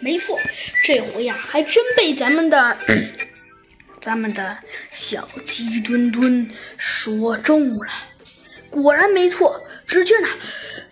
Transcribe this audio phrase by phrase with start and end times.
[0.00, 0.38] 没错，
[0.84, 2.78] 这回呀，还真被咱们的
[4.00, 4.58] 咱们的
[4.92, 7.86] 小鸡墩墩说中了。
[8.70, 10.28] 果然没错，只见呢，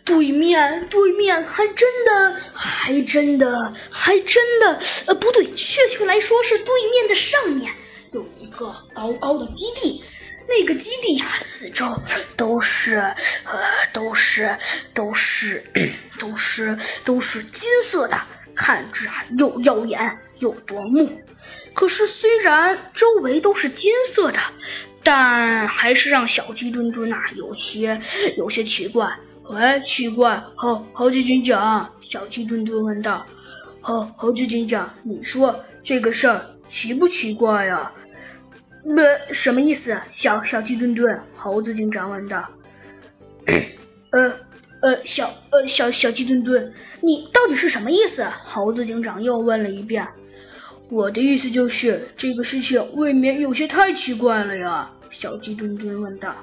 [0.05, 7.73] 对面对面还真的还真的还真的，呃，不对，确切来说是对面的上面
[8.13, 10.03] 有一个高高的基地。
[10.47, 11.87] 那个基地呀，四周
[12.37, 13.61] 都是，呃，
[13.93, 14.57] 都是，
[14.93, 15.65] 都是，
[16.19, 18.21] 都是，都是金色的，
[18.55, 21.21] 看着啊又耀眼又夺目。
[21.75, 24.39] 可是虽然周围都是金色的，
[25.03, 28.01] 但还是让小鸡墩墩呐有些
[28.37, 29.09] 有些奇怪。
[29.51, 33.27] 喂，奇怪，猴猴子警长，小鸡墩墩问道。
[33.83, 37.93] 猴猴子警长，你说这个事儿奇不奇怪呀？
[38.97, 40.01] 呃，什么意思？
[40.11, 42.49] 小小鸡墩墩，猴子警长问道。
[44.13, 44.35] 呃
[44.85, 46.71] 呃，小呃小小鸡墩墩，
[47.01, 48.23] 你到底是什么意思？
[48.45, 50.07] 猴子警长又问了一遍。
[50.91, 54.91] 我的意思就是这个事情未免有些太奇怪了呀。
[55.09, 56.37] 小鸡墩墩问道。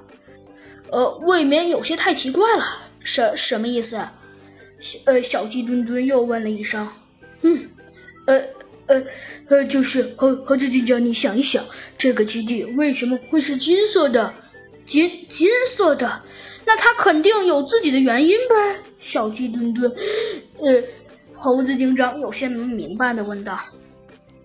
[0.90, 2.66] 呃，未免有些太奇怪了，
[3.04, 4.02] 什什么意思？
[5.06, 6.90] 呃小鸡墩墩又问了一声。
[7.44, 7.70] 嗯，
[8.26, 8.42] 呃。
[8.88, 9.02] 呃
[9.48, 11.64] 呃，就是猴猴子警长，你想一想，
[11.98, 14.34] 这个基地为什么会是金色的？
[14.84, 16.24] 金金色的，
[16.72, 18.56] 那他肯定有自己的原因呗。
[18.98, 19.92] 小鸡墩墩，
[20.60, 20.82] 呃，
[21.34, 23.60] 猴子警长有些不明白的问道：“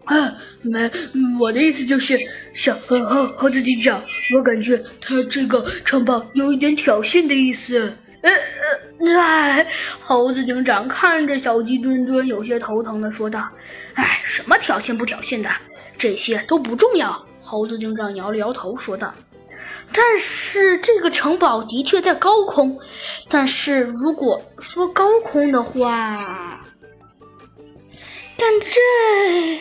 [0.06, 0.91] 啊，没，
[1.38, 2.19] 我的意思就是，
[2.52, 4.02] 小猴猴猴子警长，
[4.34, 7.78] 我感觉他这个城堡有一点挑衅的意思。”
[8.22, 8.32] 呃
[8.98, 9.64] 呃，哎，
[10.00, 13.48] 猴子警长看着小鸡墩墩，有些头疼的说道
[13.94, 15.48] ：“哎，什么挑衅不挑衅的，
[15.97, 19.14] 这些都不重要。”猴子警长摇了摇头说道
[19.97, 22.78] ：“但是这个城堡的确在高空，
[23.30, 26.61] 但是如果说高空的话，
[28.36, 29.58] 但这……”